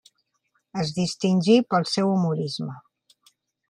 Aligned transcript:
Es 0.85 0.93
distingí 0.95 1.59
pel 1.75 1.87
seu 1.93 2.13
humorisme. 2.17 2.83